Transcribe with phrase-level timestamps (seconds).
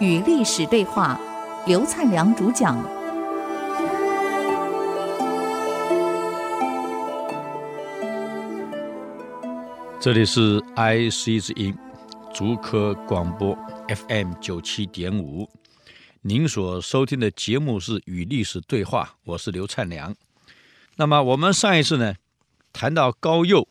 [0.00, 1.20] 与历史对话，
[1.66, 2.78] 刘灿良主讲。
[10.00, 11.76] 这里是 IC 之音，
[12.32, 13.58] 竹科广播
[13.88, 15.50] FM 九七点五。
[16.22, 20.14] 您所收听的节目是《与历史对话》，我是刘灿良。
[20.96, 22.14] 那么我们上一次呢，
[22.72, 23.66] 谈到高佑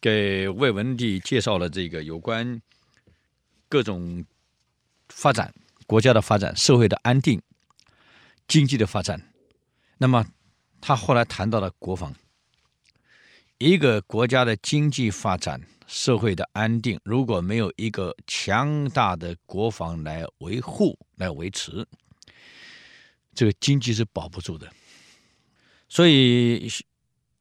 [0.00, 2.60] 给魏文帝介绍了这个有关。
[3.68, 4.24] 各种
[5.08, 5.52] 发展，
[5.86, 7.40] 国家的发展，社会的安定，
[8.46, 9.32] 经济的发展。
[9.98, 10.24] 那么，
[10.80, 12.14] 他后来谈到了国防。
[13.58, 21.86] 一个国家的经济发展、社会的安定，如果没有一个强大的国防来维护、来维持，
[23.34, 24.72] 这个经济是保不住的。
[25.88, 26.70] 所以，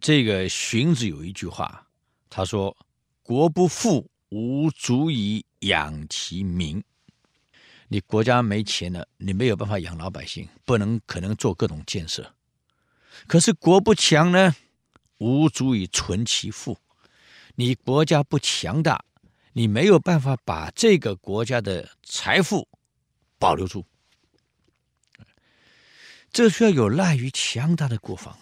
[0.00, 1.88] 这个荀子有一句话，
[2.34, 2.74] 他说
[3.22, 6.82] ：“国不富，无足以。”养其民，
[7.86, 12.34] 你国家没钱了，你没有办法养老百姓，不能可能做各种建设。
[13.28, 14.56] 可是国不强呢，
[15.18, 16.76] 无足以存其富。
[17.54, 19.04] 你国家不强大，
[19.52, 22.66] 你没有办法把这个国家的财富
[23.38, 23.86] 保留住。
[26.32, 28.36] 这需要有赖于强大的国防。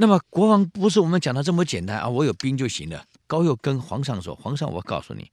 [0.00, 3.04] 那么国防不是我们讲的这么简单啊，我有兵就行了。
[3.26, 5.32] 高诱跟皇上说：“皇上，我告诉你，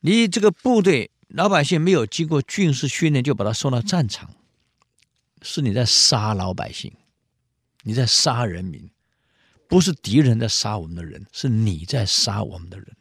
[0.00, 4.34] 你这个部队老百姓没有经过军事训练就把他送到战场，
[5.40, 6.92] 是你在杀老百姓，
[7.84, 8.90] 你在杀人民，
[9.66, 12.94] 不是敌人在杀我们的人，是你在杀我们的人。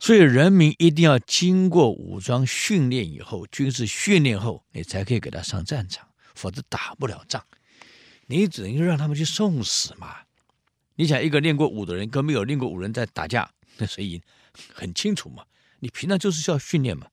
[0.00, 7.46] 所以人民一定要经过武装训练以后，军事训练后，你才可以给他上战场，否则打不了仗。
[8.30, 10.18] 你只能让他们去送死嘛。”
[10.94, 14.22] 你想一个练过武的人跟没有练过武人在打架， 那谁赢？
[14.72, 15.44] 很清楚嘛。
[15.80, 17.06] 你平常就是需要训练嘛。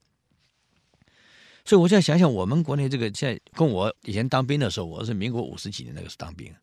[1.66, 6.54] 所以我现在想想，我们国内这个现在跟我以前当兵的时候，我是民国五十几年那个时候当兵，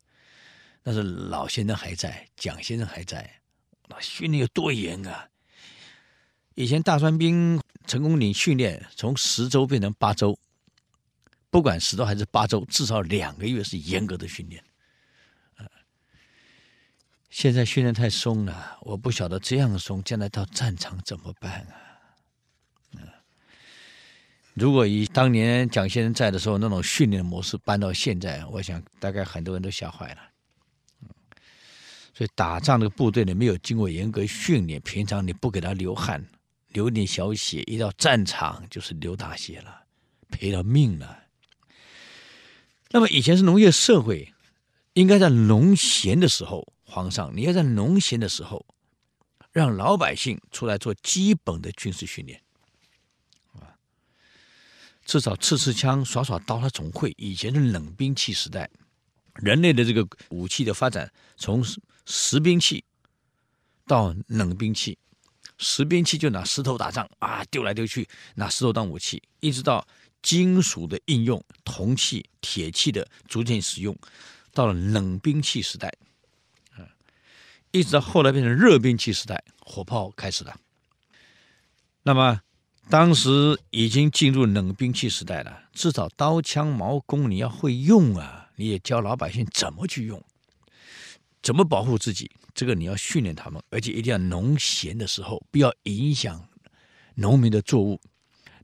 [0.83, 3.39] 那是老先生还在，蒋先生还在，
[3.87, 5.27] 那训练有多严啊！
[6.55, 10.37] 以前大专兵成功岭训练从十周变成八周，
[11.55, 14.61] 不管十周还是八周，至少两个月是严格的训练。
[17.29, 21.79] 现在训练太松了，我不晓得这样松，将来到战场怎么办啊？
[22.97, 23.07] 嗯，
[24.53, 30.21] 如果以当年蒋先生在的时候那种训练模式搬到现在，我想大概很多人都吓坏了。
[32.13, 36.21] 所以打仗的部队呢，没有经过严格训练，平常你不给他流汗，
[36.73, 39.83] 流点小血，一到战场就是流大血了，
[40.29, 41.21] 赔了命了。
[42.95, 44.33] 那么以前是农业社会，
[44.93, 46.65] 应该在农闲的时候。
[46.85, 48.65] 皇上，你要在农闲的时候，
[49.51, 52.41] 让老百姓出来做基本的军事训练，
[53.55, 53.75] 啊，
[55.03, 57.13] 至少刺刺枪、耍耍刀，他总会。
[57.17, 58.69] 以前是冷兵器时代，
[59.33, 61.61] 人类的这个武器的发展，从
[62.05, 62.85] 实兵器
[63.85, 64.97] 到冷兵器，
[65.57, 69.85] 实兵器就拿石头打仗啊，丢来丢去，拿石头当武器，一直到
[70.25, 73.95] 金属的应用，铜器、铁器的逐渐使用，
[74.53, 75.93] 到了冷兵器时代。
[76.79, 76.87] 嗯
[77.69, 80.57] 一直到后来变成热兵器时代，火炮开始了。
[82.03, 82.41] 那么
[82.89, 88.49] 当时已经进入冷兵器时代了，至少刀枪矛弓你要会用啊！
[88.55, 90.23] 你也教老百姓怎么去用，
[91.43, 96.47] 怎么保护自己，这个你要训练他们，而且一定要农闲的时候，不要影响
[97.15, 97.99] 农民的作物。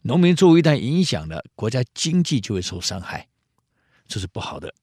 [0.03, 3.28] 农民作物一旦影响了，国家经济就会受伤害，
[4.07, 4.73] 这是不好的。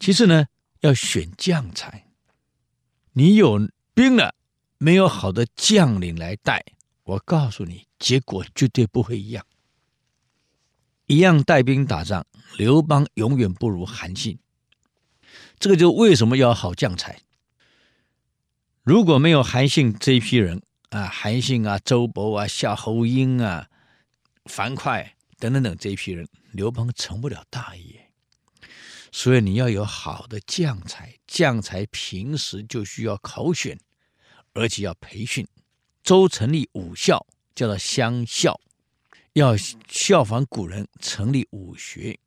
[0.00, 0.46] 其次呢，
[0.80, 2.06] 要选将才。
[3.12, 4.34] 你有兵了，
[4.78, 6.64] 没有好的将领来带，
[7.02, 9.44] 我告诉你，结果绝对不会一样。
[11.06, 12.26] 一样带兵打仗，
[12.56, 14.38] 刘邦永远不如韩信。
[15.58, 17.20] 这个就为什么要好将才？
[18.82, 23.68] 如果没有韩信这一批人啊，韩信啊、周勃啊、夏侯婴啊、
[24.44, 28.10] 樊哙等等等这一批人，刘邦成不了大业。
[29.10, 33.78] 所以你要有好的将才，将才平时就需要考选，
[34.52, 35.46] 而且要培训。
[36.02, 38.60] 周成立武校，叫做乡校，
[39.32, 39.56] 要
[39.88, 42.18] 效仿古人成立武学。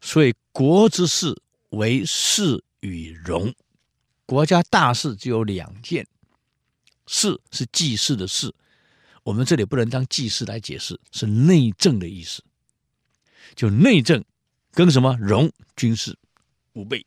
[0.00, 1.40] 所以国之事
[1.70, 3.54] 为事与荣，
[4.24, 6.06] 国家大事只有两件，
[7.06, 8.54] 事是祭祀的事，
[9.26, 12.44] 我们这里不能当祭祀来解释，是内政的意思，
[13.56, 14.24] 就内政。
[14.70, 16.18] 跟什么荣军事
[16.74, 17.06] 武备，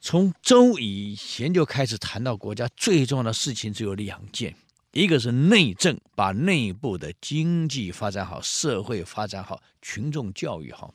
[0.00, 4.56] 从周以前就开始谈到国家最重要的事情只有两件，
[4.90, 10.92] 一个是内政，把内部的经济发展好，社会发展好，群众教育好，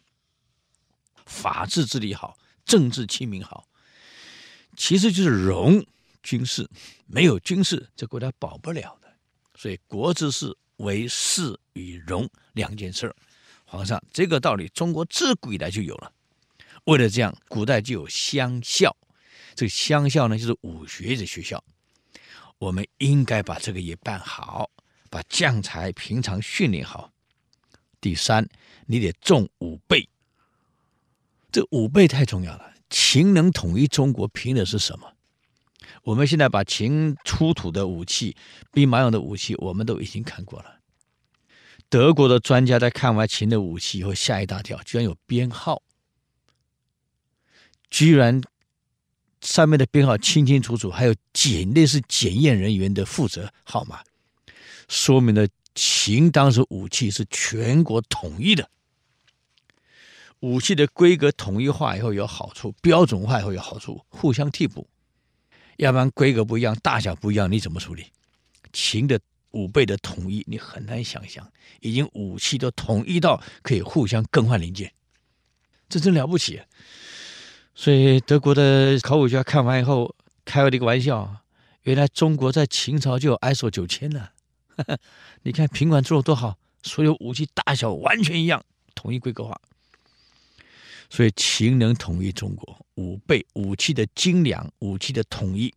[1.26, 3.66] 法治治理好，政治清明好。
[4.76, 5.84] 其实就是容
[6.22, 6.70] 军事，
[7.08, 9.00] 没有军事，这国家保不了。
[9.56, 13.16] 所以国之事为事与荣两件事。
[13.66, 16.12] 皇上，这个道理中国自古以来就有了。
[16.86, 18.96] 为了这样，古代就有乡校。
[19.56, 21.64] 这个乡校呢，就是武学的学校。
[22.60, 24.70] 我们应该把这个也办好，
[25.10, 27.12] 把将才平常训练好。
[28.00, 28.48] 第三，
[28.86, 30.08] 你得重武备。
[31.52, 32.74] 这武备太重要了。
[32.90, 35.13] 秦能统一中国，凭的是什么？
[36.04, 38.36] 我们现在把秦出土的武器、
[38.72, 40.80] 兵马俑的武器，我们都已经看过了。
[41.90, 45.82] 德国的专家在看完秦的武器以后，吓一大跳，居然有编号。
[47.90, 48.42] 居然
[49.42, 54.02] 上面的编号清清楚楚，还有检类似检验人员的负责号码，
[54.88, 58.68] 说明了秦当时武器是全国统一的。
[60.40, 64.90] 武器的规格统一化以后有好处，标准化以后有好处，互相替补。
[65.78, 68.06] 要不然规格不一样，大小不一样，你怎么处理？
[68.72, 69.20] 秦的
[69.52, 71.48] 武备的统一，你很难想象，
[71.80, 74.92] 已经武器都统一到可以互相更换零件，
[75.88, 76.62] 这真了不起。
[77.76, 80.16] 所以德国的考古学家看完以后
[80.46, 81.38] 开了一个玩笑：
[81.84, 84.32] 原来中国在秦朝就有 ISO 九千了。
[85.44, 88.64] 你看平管做的多好，所有武器大小完全一样，
[88.96, 89.60] 统一规格化。
[91.10, 95.74] 所以秦能统一中国，五倍武器的精良、武器的统一、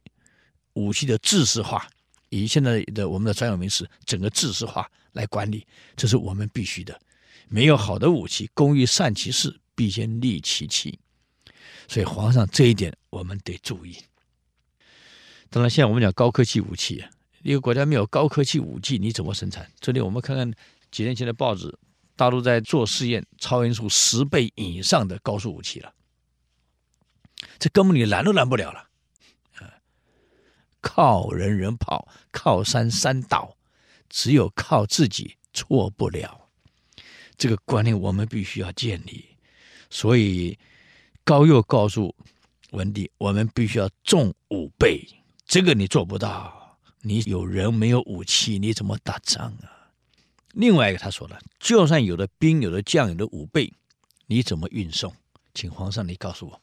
[0.75, 1.87] 武器的制式化，
[2.29, 5.67] 以现在的我们的专有名词，整个制式化来管理，
[5.97, 7.01] 这是我们必须的。
[7.49, 10.99] 没有好的武器，工欲善其事，必先利其器。
[11.89, 13.97] 所以，皇上这一点我们得注意。
[15.49, 17.05] 当然，现在我们讲高科技武器，
[17.43, 19.71] 一个国家没有高科技武器，你怎么生产？
[19.79, 20.53] 这里我们看看
[20.91, 21.73] 几年前的报纸，
[22.17, 25.95] 大陆在做试验，超音速十倍以上的高速武器了，
[27.59, 28.89] 这根本你拦都拦不了了。
[30.81, 33.57] 靠人人跑，靠山山倒，
[34.09, 36.49] 只有靠自己错不了。
[37.37, 39.37] 这个观念我们必须要建立。
[39.91, 40.59] 所以。
[41.29, 42.15] 高佑告诉
[42.71, 45.05] 文帝：“我们必须要重武备，
[45.45, 46.79] 这个你做不到。
[47.01, 49.91] 你有人没有武器，你怎么打仗啊？”
[50.55, 53.73] 另外一个他说了：“就算有了兵，有了将，有了武备，
[54.27, 55.13] 你怎么运送？
[55.53, 56.63] 请皇上你告诉我。”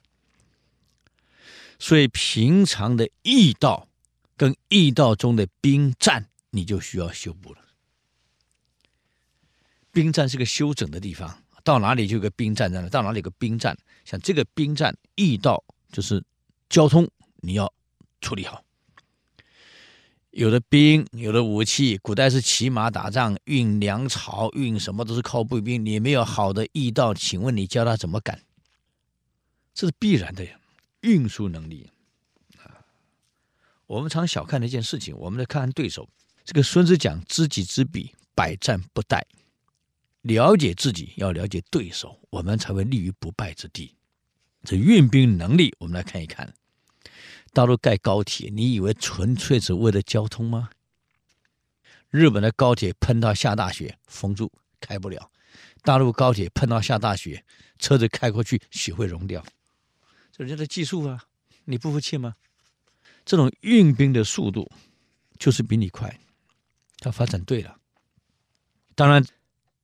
[1.84, 3.90] 所以平常的驿道
[4.38, 7.60] 跟驿道中的兵站，你就需要修补了。
[9.92, 11.44] 兵站是个休整的地方。
[11.62, 16.24] 到哪里就有个兵站在那，到哪里有个兵站，像这个兵站驿道就是
[16.70, 17.06] 交通，
[17.42, 17.74] 你要
[18.22, 18.64] 处理好。
[20.32, 25.86] 有的兵，有的武器，古代是骑马打仗，运粮草，运什么都是靠步兵。
[25.86, 28.42] 你没有好的驿道，请问你教他怎么赶？
[29.74, 30.58] 这是必然的呀，
[31.04, 31.90] 运输能力
[32.58, 32.84] 啊。
[33.86, 36.10] 我们常小看的一件事情，我们来看看对手。
[36.44, 39.22] 这个孙子讲：“知己知彼，百战不殆。”
[40.24, 43.96] 了解自己，要了解对手，我们才会立于不败之地。
[44.64, 46.54] 这运兵能力，我们来看一看。
[47.52, 50.70] 大陆盖高铁，你以为纯粹是为了交通吗？
[52.10, 55.30] 日本的高铁碰到下大雪，封住，开不了；
[55.82, 57.44] 大陆高铁碰到下大雪，
[57.78, 59.46] 车子开过去，雪会融掉。
[60.38, 61.24] 人家的技术啊，
[61.66, 62.36] 你不服气吗？
[63.26, 64.72] 这种运兵的速度，
[65.38, 66.20] 就是比你快。
[66.98, 67.78] 他发展对了，
[68.96, 69.26] 当然。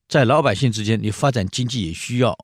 [0.07, 2.35] 在老百姓之间，你发展经济也需要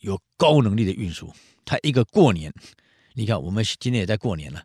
[0.00, 1.30] 有高能力的运输。
[1.62, 2.50] 他一个过年，
[3.12, 4.64] 你看我们今天也在过年了，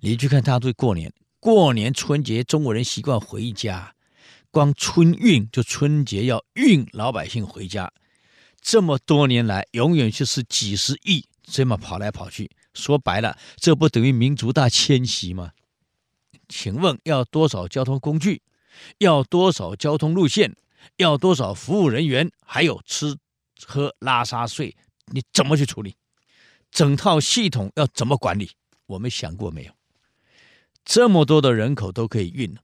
[0.00, 3.94] 你去看大家都过年，过年春节中国人习惯回家，
[4.50, 7.90] 光春运就春节要运老百姓回家，
[8.60, 12.50] 这么多年来永远就是几十亿这么跑来跑去。
[12.72, 15.52] 说白了，这不等于民族大迁徙吗？
[16.48, 18.40] 请问要多少交通工具？
[18.96, 20.56] 要多少交通路线？
[20.96, 22.32] 要多少服务人员？
[22.46, 23.18] 还有吃
[23.66, 24.74] 喝拉撒睡，
[25.12, 25.94] 你怎么去处理？
[26.70, 28.52] 整套系统要怎么管理？
[28.86, 29.72] 我们想过没有？
[30.86, 32.56] 这么多的人口都可以运，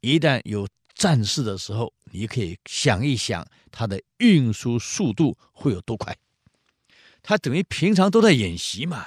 [0.00, 6.16] 一旦有战事的时候，你可以想一想，它的运输速度会有多快？
[7.22, 9.06] 他等于平常都在演习嘛，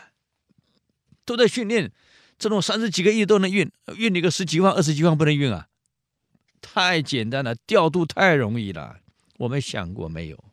[1.26, 1.92] 都在训练，
[2.38, 5.68] 这种三十几个亿都能运，运你个十几万、二十几万不能运啊？
[6.62, 8.98] 太简单了，调度太容易了，
[9.38, 10.44] 我们想过没有？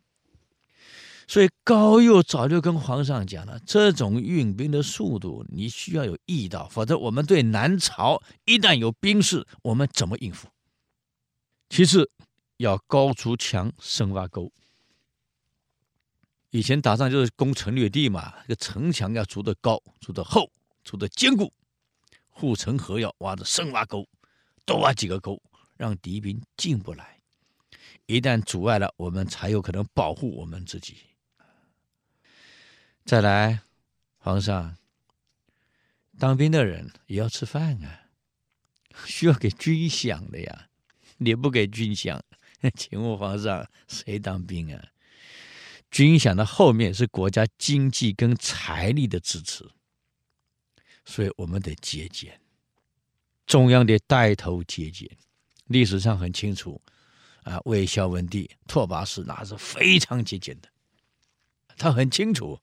[1.29, 10.49] 所以高诱早就跟皇上讲了，这种运兵的速度，你需要有意到，否则我们对南朝一旦有兵事，我们怎么应付？
[11.69, 12.11] 其次，
[12.57, 14.51] 要高筑墙，深挖沟。
[16.51, 20.51] 以前打仗就是攻城略地嘛，这个城墙要筑得高，筑得厚，
[20.83, 21.53] 筑得坚固，
[22.29, 24.09] 护城河要挖的深挖沟，
[24.65, 25.41] 多挖几个沟，
[25.77, 27.21] 让敌兵进不来。
[28.07, 30.97] 一旦阻碍了，我们才有可能保护我们自己。
[33.05, 33.61] 再来，
[34.19, 34.77] 皇上，
[36.19, 38.11] 当兵的人也要吃饭啊，
[39.07, 40.67] 需要给军饷的呀。
[41.19, 42.21] 你不给军饷，
[42.75, 44.85] 请问皇上，谁当兵啊？
[45.91, 49.69] 军饷的后面是国家经济跟财力的支持，
[51.05, 52.41] 所以我们得节俭，
[53.47, 55.11] 中央得带头节俭。
[55.67, 56.81] 历史上很清楚，
[57.43, 60.69] 啊，魏孝文帝拓跋氏那是非常节俭的，
[61.77, 62.61] 他很清楚，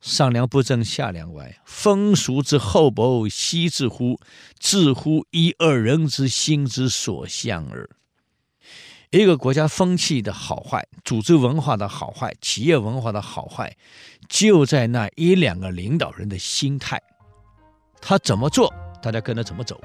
[0.00, 4.20] 上梁不正下梁歪，风俗之厚薄，悉自乎
[4.58, 7.88] 自乎一二人之心之所向耳。
[9.12, 13.76] 一个国家风气的好坏，组织文化的好坏，企业文化的好坏，
[14.26, 16.98] 就在那一两个领导人的心态。
[18.00, 19.78] 他怎么做，大家跟着怎么走。